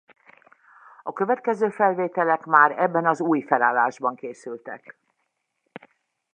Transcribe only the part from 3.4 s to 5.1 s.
felállásban készültek.